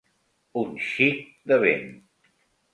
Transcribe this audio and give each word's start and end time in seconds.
Un 0.61 0.71
xic 0.87 1.21
de 1.53 1.61
vent. 1.67 1.87